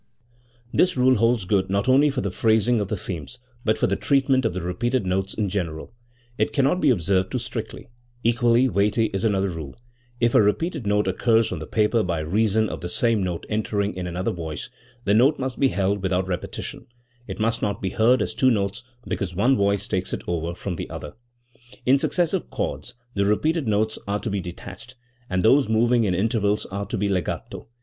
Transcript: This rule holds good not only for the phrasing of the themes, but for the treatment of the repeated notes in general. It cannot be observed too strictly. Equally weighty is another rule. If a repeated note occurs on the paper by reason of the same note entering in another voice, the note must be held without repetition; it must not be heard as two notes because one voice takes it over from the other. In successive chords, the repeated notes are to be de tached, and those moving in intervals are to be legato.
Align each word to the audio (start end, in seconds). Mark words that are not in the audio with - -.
This 0.73 0.97
rule 0.97 1.13
holds 1.17 1.45
good 1.45 1.69
not 1.69 1.87
only 1.87 2.09
for 2.09 2.21
the 2.21 2.31
phrasing 2.31 2.79
of 2.79 2.87
the 2.87 2.97
themes, 2.97 3.37
but 3.63 3.77
for 3.77 3.85
the 3.85 3.95
treatment 3.95 4.45
of 4.45 4.55
the 4.55 4.61
repeated 4.61 5.05
notes 5.05 5.35
in 5.35 5.47
general. 5.47 5.93
It 6.39 6.53
cannot 6.53 6.81
be 6.81 6.89
observed 6.89 7.31
too 7.31 7.37
strictly. 7.37 7.85
Equally 8.23 8.67
weighty 8.67 9.11
is 9.13 9.23
another 9.23 9.49
rule. 9.49 9.75
If 10.19 10.33
a 10.33 10.41
repeated 10.41 10.87
note 10.87 11.07
occurs 11.07 11.51
on 11.51 11.59
the 11.59 11.67
paper 11.67 12.01
by 12.01 12.21
reason 12.21 12.67
of 12.67 12.81
the 12.81 12.89
same 12.89 13.21
note 13.21 13.45
entering 13.47 13.93
in 13.93 14.07
another 14.07 14.31
voice, 14.31 14.71
the 15.03 15.13
note 15.13 15.37
must 15.37 15.59
be 15.59 15.67
held 15.67 16.01
without 16.01 16.27
repetition; 16.27 16.87
it 17.27 17.39
must 17.39 17.61
not 17.61 17.79
be 17.79 17.91
heard 17.91 18.23
as 18.23 18.33
two 18.33 18.49
notes 18.49 18.83
because 19.07 19.35
one 19.35 19.55
voice 19.55 19.87
takes 19.87 20.13
it 20.13 20.23
over 20.27 20.55
from 20.55 20.77
the 20.77 20.89
other. 20.89 21.13
In 21.85 21.99
successive 21.99 22.49
chords, 22.49 22.95
the 23.13 23.23
repeated 23.27 23.67
notes 23.67 23.99
are 24.07 24.19
to 24.21 24.31
be 24.31 24.41
de 24.41 24.53
tached, 24.53 24.95
and 25.29 25.43
those 25.45 25.69
moving 25.69 26.05
in 26.05 26.15
intervals 26.15 26.65
are 26.71 26.87
to 26.87 26.97
be 26.97 27.07
legato. 27.07 27.67